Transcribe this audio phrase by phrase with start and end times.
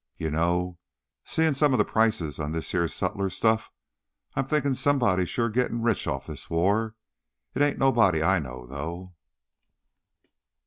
[0.17, 0.79] "You know,
[1.25, 3.71] seein' some of the prices on this heah sutlers' stuff,
[4.33, 6.95] I'm thinkin' somebody's sure gittin' rich on this war.
[7.53, 9.13] It ain't nobody I know, though."